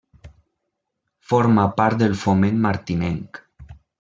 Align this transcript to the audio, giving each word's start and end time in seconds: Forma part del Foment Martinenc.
Forma 1.33 1.67
part 1.81 2.01
del 2.01 2.17
Foment 2.23 2.59
Martinenc. 2.65 3.43